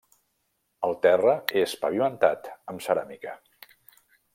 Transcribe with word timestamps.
El 0.87 0.97
terra 1.03 1.37
és 1.63 1.77
pavimentat 1.85 2.53
amb 2.75 2.85
ceràmica. 2.89 3.41